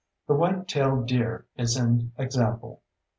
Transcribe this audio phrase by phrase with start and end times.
[0.27, 2.81] The white tailed deer is an example.